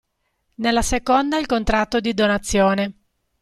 Nella 0.55 0.81
seconda 0.81 1.37
il 1.37 1.45
contratto 1.45 1.99
di 1.99 2.15
donazione. 2.15 2.93